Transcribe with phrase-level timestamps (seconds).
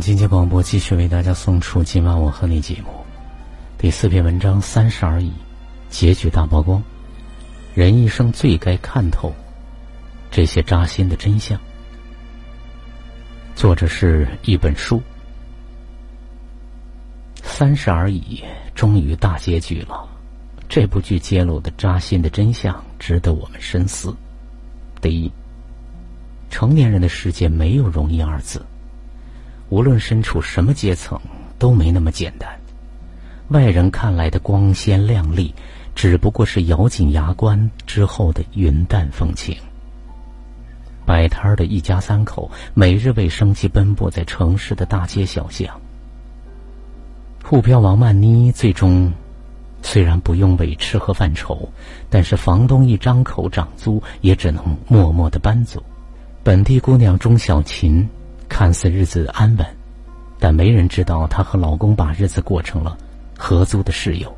[0.00, 2.88] 晚经济广播继续为大家送出今晚我和你节目
[3.76, 5.28] 第四篇文章《三十而已》，
[5.90, 6.82] 结局大曝光，
[7.74, 9.30] 人一生最该看透
[10.30, 11.60] 这些扎心的真相。
[13.54, 14.96] 作者是一本书，
[17.42, 18.42] 《三十而已》
[18.74, 20.08] 终于大结局了。
[20.66, 24.16] 这部剧揭露的扎心的真相，值得我们深思。
[25.02, 25.30] 第一，
[26.48, 28.64] 成年人的世界没有容易二字。
[29.70, 31.18] 无论身处什么阶层，
[31.58, 32.48] 都没那么简单。
[33.48, 35.54] 外人看来的光鲜亮丽，
[35.94, 39.56] 只不过是咬紧牙关之后的云淡风轻。
[41.06, 45.80] 摆摊儿的一家三口，每日为生计奔波在城市的大街小巷。
[47.42, 49.12] 沪漂王曼妮最终
[49.82, 51.68] 虽然不用为吃喝犯愁，
[52.08, 55.82] 但是房东一张口涨租，也只能默默的搬走。
[56.42, 58.08] 本地姑娘钟小琴。
[58.50, 59.66] 看似日子安稳，
[60.38, 62.98] 但没人知道她和老公把日子过成了
[63.38, 64.30] 合租的室友。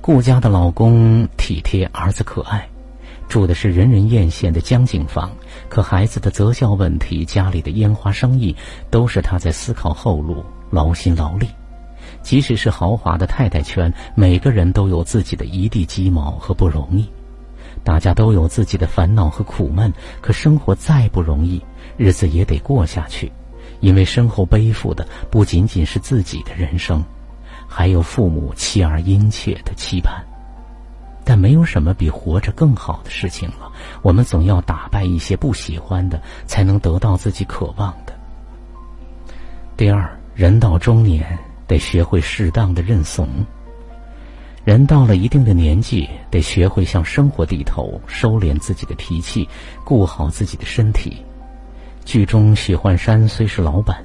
[0.00, 2.68] 顾家的老公体贴，儿子可爱，
[3.26, 5.32] 住的是人人艳羡的江景房。
[5.68, 8.54] 可孩子的择校问题、家里的烟花生意，
[8.90, 11.48] 都是他在思考后路，劳心劳力。
[12.22, 17.08] 即使是豪华的太太圈，每个人都有自己的一地鸡毛和不容易。
[17.82, 21.60] 大家都有自己的烦恼和苦闷，可生活再不容易。
[21.96, 23.30] 日子也得过下去，
[23.80, 27.02] 因为身后背负的不仅仅是自己的人生，
[27.66, 30.24] 还有父母妻儿殷切的期盼。
[31.28, 33.72] 但没有什么比活着更好的事情了。
[34.00, 38.14] 我们总要打败一些不喜欢的，才能得到自己渴望的。
[39.76, 41.36] 第二，人到中年
[41.66, 43.28] 得学会适当的认怂。
[44.64, 49.48] 人到了一定的年纪，得学会向生活低头，收敛自己的脾气，
[49.84, 51.25] 顾好自己的身体。
[52.06, 53.98] 剧中许幻山虽是老板，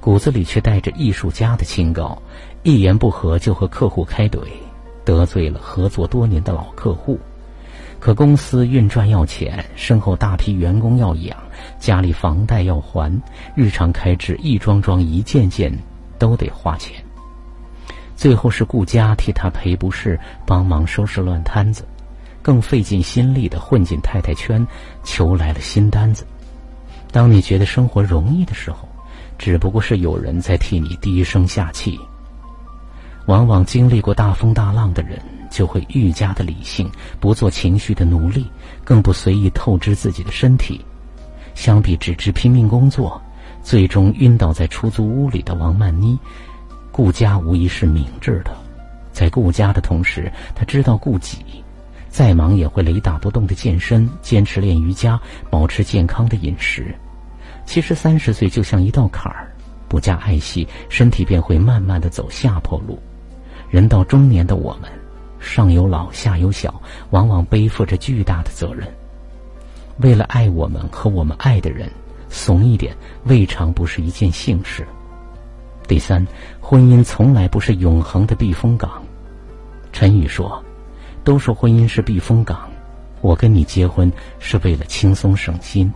[0.00, 2.16] 骨子里却带着艺术家的清高，
[2.62, 4.38] 一言不合就和客户开怼，
[5.04, 7.18] 得罪了合作多年的老客户。
[7.98, 11.36] 可公司运转要钱，身后大批员工要养，
[11.80, 13.12] 家里房贷要还，
[13.56, 15.76] 日常开支一桩桩一件件
[16.16, 16.94] 都得花钱。
[18.14, 21.84] 最后是顾家替他赔不是，帮忙收拾乱摊子，
[22.40, 24.64] 更费尽心力的混进太太圈，
[25.02, 26.24] 求来了新单子。
[27.10, 28.88] 当你觉得生活容易的时候，
[29.38, 31.98] 只不过是有人在替你低声下气。
[33.26, 35.20] 往往经历过大风大浪的人，
[35.50, 38.46] 就会愈加的理性，不做情绪的奴隶，
[38.84, 40.84] 更不随意透支自己的身体。
[41.54, 43.20] 相比只知拼命工作，
[43.62, 46.18] 最终晕倒在出租屋里的王曼妮，
[46.90, 48.56] 顾家无疑是明智的。
[49.12, 51.38] 在顾家的同时，他知道顾己。
[52.10, 55.20] 再忙也会雷打不动的健身，坚持练瑜伽，
[55.50, 56.94] 保持健康的饮食。
[57.64, 59.52] 其实三十岁就像一道坎儿，
[59.88, 62.98] 不加爱惜，身体便会慢慢的走下坡路。
[63.70, 64.90] 人到中年的我们，
[65.38, 66.80] 上有老下有小，
[67.10, 68.88] 往往背负着巨大的责任。
[69.98, 71.90] 为了爱我们和我们爱的人，
[72.30, 74.86] 怂一点未尝不是一件幸事。
[75.86, 76.26] 第三，
[76.60, 79.02] 婚姻从来不是永恒的避风港。
[79.92, 80.64] 陈宇说。
[81.24, 82.68] 都说婚姻是避风港，
[83.20, 85.92] 我跟你结婚是为了轻松省心。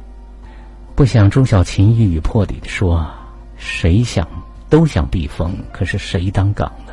[0.94, 3.08] 不想钟小琴一语破底的说
[3.56, 4.28] ：“谁想
[4.68, 6.92] 都想避风，可是谁当港呢？”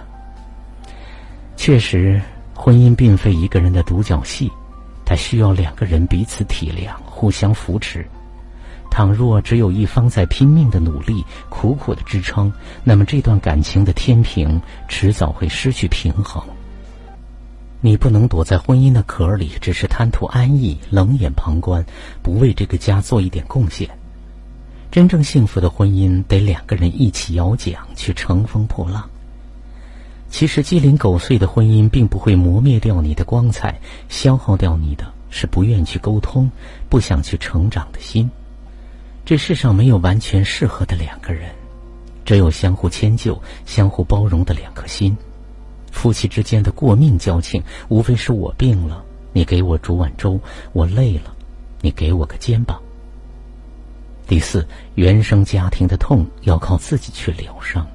[1.57, 2.21] 确实，
[2.53, 4.49] 婚姻并非一个人的独角戏，
[5.05, 8.07] 它需要两个人彼此体谅、互相扶持。
[8.89, 12.51] 倘若只有一方在拼命的努力、苦苦的支撑，
[12.83, 16.41] 那么这段感情的天平迟早会失去平衡。
[17.81, 21.85] 你不能躲在婚姻的壳里，只是贪图安逸、冷眼旁观，
[22.21, 23.89] 不为这个家做一点贡献。
[24.91, 29.09] 真正幸福的婚姻，得两个人一起摇桨去乘风破浪。
[30.29, 33.79] 其实鸡零狗碎的婚姻，并不会磨灭掉你的光彩，
[34.09, 36.51] 消耗掉你的是不愿去沟通、
[36.89, 38.29] 不想去成长的心。
[39.25, 41.49] 这世上没有完全适合的两个人，
[42.25, 45.15] 只有相互迁就、相互包容的两颗心。
[45.99, 49.03] 夫妻之间的过命交情，无非是我病了，
[49.33, 50.39] 你给我煮碗粥；
[50.71, 51.35] 我累了，
[51.81, 52.81] 你给我个肩膀。
[54.25, 54.65] 第四，
[54.95, 57.85] 原生家庭的痛要靠自己去疗伤。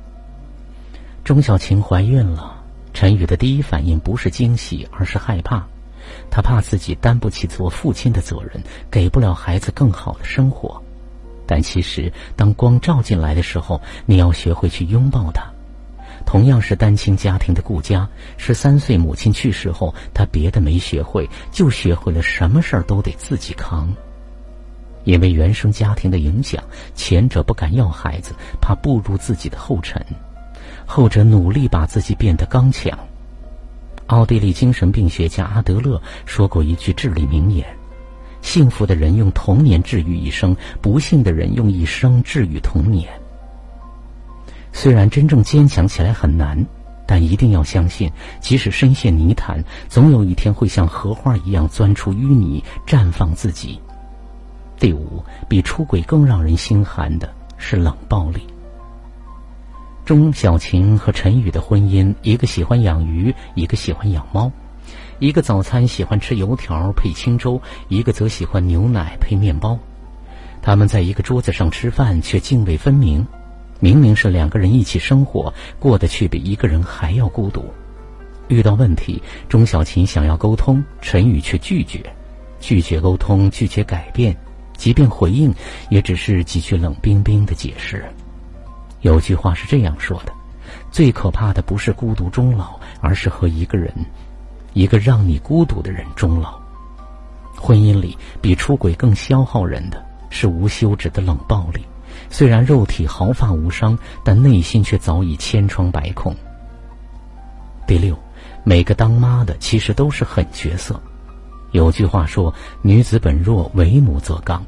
[1.24, 2.62] 钟小琴怀孕了，
[2.92, 5.66] 陈宇的第一反应不是惊喜，而是害怕。
[6.30, 10.82] 他怕自己担不起做父亲的责任，给不了孩子更好的生活。
[11.46, 15.53] 但其实，当光照进来的时候，你要学会去拥抱他。
[16.26, 23.88] 同样是单亲家庭的顾家，十三岁母亲去世后，他别的没学会，就学会了什么事儿都得自己扛。
[25.04, 30.02] 因为原生家庭的影响，前者不敢要孩子，怕步入自己的后尘；
[30.86, 32.98] 后者努力把自己变得刚强。
[34.06, 37.66] 奥地利精神病学家阿德勒说过一句至理名言
[38.40, 43.08] ：“幸福的人用童年治愈一生，不幸的人用一生治愈童年。”
[44.76, 46.66] 虽然真正坚强起来很难，
[47.06, 48.10] 但一定要相信，
[48.40, 53.80] 即使深陷泥潭，总有一天会像荷花一样钻出淤泥，绽放自己。
[54.76, 58.42] 第五，比出轨更让人心寒的是冷暴力。
[60.04, 64.50] 钟小琴和陈宇的婚姻，一个喜欢养鱼，一个喜欢养猫；
[65.20, 69.78] 一个早餐喜欢吃油条配清粥，一个则喜欢牛奶配面包。
[70.60, 73.24] 他们在一个桌子上吃饭，却泾渭分明。
[73.80, 77.64] 明明是两个人一起生活，过得却比一个人还要孤独。
[78.48, 82.04] 遇到问题，钟小琴想要沟通，陈宇却拒绝，
[82.60, 84.36] 拒绝沟通，拒绝改变。
[84.76, 85.54] 即便回应，
[85.88, 88.04] 也只是几句冷冰冰的解释。
[89.02, 90.32] 有句话是这样说的：
[90.90, 93.92] 最可怕的不是孤独终老，而是和一个人，
[94.72, 96.58] 一个让你孤独的人终老。
[97.56, 101.80] 婚姻里比出轨更消耗人的是无休止的冷暴力。
[102.36, 106.34] 虽然肉体毫发无伤，但内心却早已千疮百孔。
[107.86, 108.18] 第六，
[108.64, 111.00] 每个当妈的其实都是狠角色。
[111.70, 112.52] 有句话说
[112.82, 114.60] ：“女子本弱，为母则刚。”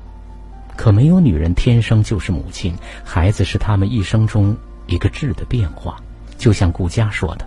[0.79, 2.73] 可没有女人天生就是母亲，
[3.03, 5.97] 孩子是他们一生中一个质的变化。
[6.39, 7.45] 就像顾佳说的：“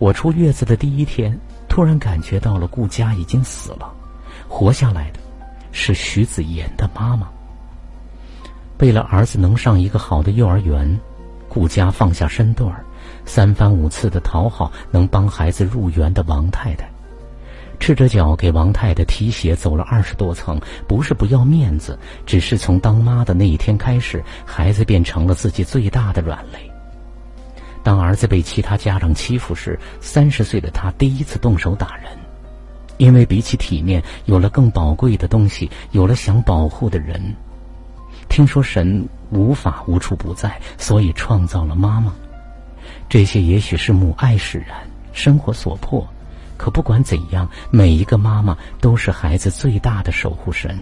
[0.00, 1.38] 我出月子的第一天，
[1.68, 3.92] 突然感觉到了顾佳已经死了，
[4.48, 5.20] 活下来的，
[5.72, 7.28] 是徐子言的妈妈。”
[8.80, 10.98] 为了儿子能上一个好的幼儿园，
[11.50, 12.82] 顾家放下身段儿，
[13.26, 16.90] 三番五次的讨好能帮孩子入园的王太太，
[17.78, 26.58] 赤着脚给王太太提鞋走了二十多层，不是不要面子，只是从当妈的那一天开始，孩子变成了自己最大的软肋。
[27.82, 32.06] 当儿子被其他家长欺负时，三十岁的他第一次动手打人，
[32.96, 37.36] 因为比起体面，有了更宝贵的东西，有了想保护的人。
[38.30, 42.14] 听说神无法无处不在，所以创造了妈妈。
[43.08, 44.78] 这些也许是母爱使然，
[45.12, 46.06] 生活所迫。
[46.56, 50.78] 可不管怎样，每一个妈妈都是孩子最大的守护神。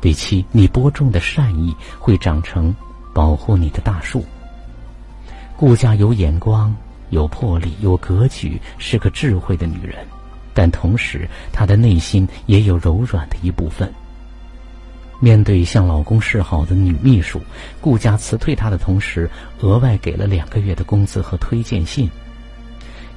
[0.00, 2.74] 第七，你播种的善意会长成
[3.12, 4.24] 保护你的大树。
[5.56, 6.74] 顾家有眼光、
[7.10, 10.06] 有魄力、有格局，是个智慧的女人，
[10.52, 13.92] 但同时她的内心也有柔软的一部分。
[15.24, 17.40] 面对向老公示好的女秘书，
[17.80, 19.30] 顾家辞退她的同时，
[19.60, 22.10] 额外给了两个月的工资和推荐信。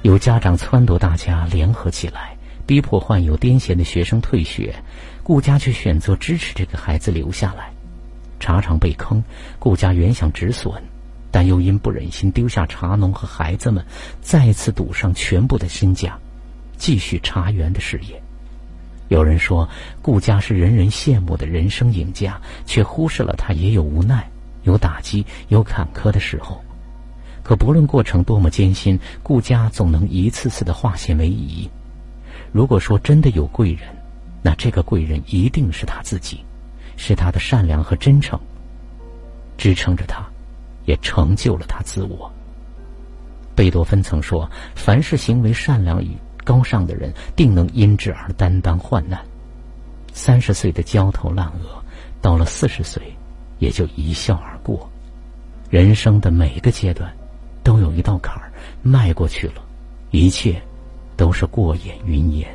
[0.00, 2.34] 有家长撺掇大家联合起来，
[2.64, 4.74] 逼迫患有癫痫的学生退学，
[5.22, 7.70] 顾家却选择支持这个孩子留下来。
[8.40, 9.22] 茶厂被坑，
[9.58, 10.80] 顾家原想止损，
[11.30, 13.84] 但又因不忍心丢下茶农和孩子们，
[14.22, 16.18] 再次赌上全部的身家，
[16.78, 18.22] 继续茶园的事业。
[19.08, 19.68] 有人说，
[20.02, 24.28] 顾家是人人羡慕的人生赢家，却忽视了他也有无奈、
[24.64, 26.62] 有打击、有坎坷的时候。
[27.42, 31.68] 可不论过程多么艰辛，顾家总能一次次的化险为夷。
[32.52, 33.88] 如果说真的有贵人，
[34.42, 36.44] 那这个贵人一定是他自己，
[36.98, 38.38] 是他的善良和真诚
[39.56, 40.22] 支撑着他，
[40.84, 42.30] 也成就了他自我。
[43.54, 46.10] 贝多芬曾说：“凡是行为善良与……”
[46.48, 49.20] 高尚的人定能因之而担当患难。
[50.14, 51.84] 三十岁的焦头烂额，
[52.22, 53.02] 到了四十岁，
[53.58, 54.88] 也就一笑而过。
[55.68, 57.14] 人生的每个阶段，
[57.62, 58.50] 都有一道坎儿，
[58.82, 59.62] 迈过去了，
[60.10, 60.58] 一切
[61.18, 62.48] 都是过眼云烟。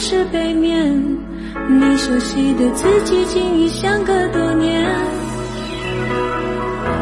[0.00, 0.96] 是背面。
[1.68, 4.88] 你熟悉的字迹，竟已相隔多年。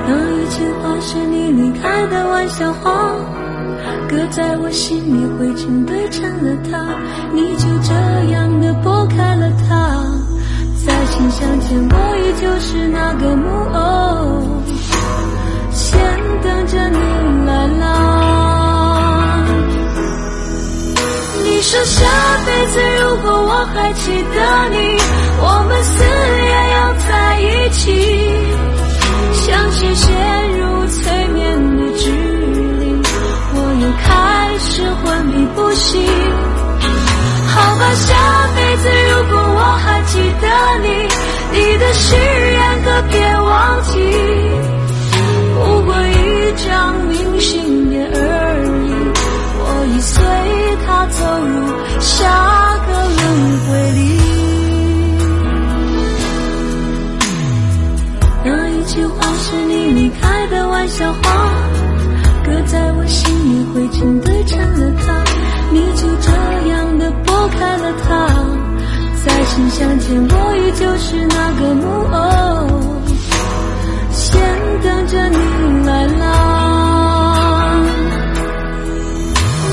[0.09, 3.15] 那一句话是你离开的玩笑话，
[4.09, 6.85] 搁在我心里灰尘堆成了塔，
[7.33, 7.95] 你就这
[8.33, 10.05] 样的拨开了它。
[10.85, 13.47] 再次相见，我依旧是那个木
[13.79, 13.79] 偶。
[15.71, 16.01] 先
[16.43, 16.99] 等着你
[17.47, 18.18] 来啦！
[21.59, 22.07] 你说下
[22.47, 24.97] 辈子如果我还记得你，
[25.43, 27.11] 我们死也要在
[27.41, 27.83] 一起，
[29.33, 30.07] 像是陷
[30.57, 32.13] 入催眠的指
[32.79, 33.03] 令，
[33.57, 36.01] 我又开始昏迷不醒。
[37.49, 38.15] 好吧，下
[38.55, 40.47] 辈子如果我还记得
[40.81, 40.87] 你，
[41.51, 42.15] 你的誓
[42.53, 43.99] 言可别忘记，
[69.59, 71.85] 再次相见，我依旧是那个木
[72.15, 72.17] 偶，
[74.13, 74.41] 先
[74.85, 75.37] 等着你
[75.85, 76.23] 来啦。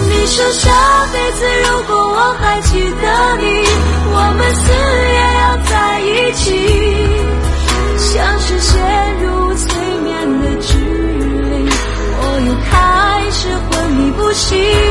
[0.10, 0.72] 你说下
[1.14, 3.44] 辈子如果我还记得你，
[4.12, 4.72] 我们死
[5.14, 6.44] 也要在一起。
[7.98, 8.74] 像是陷
[9.22, 9.68] 入催
[10.04, 11.70] 眠的指令，
[12.18, 12.74] 我又开
[13.30, 14.85] 始昏迷不醒。